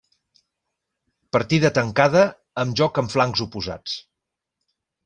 [1.37, 2.25] Partida tancada
[2.65, 3.97] amb joc en flancs oposats.